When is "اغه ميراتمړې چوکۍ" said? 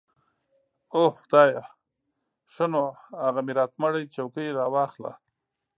3.27-4.47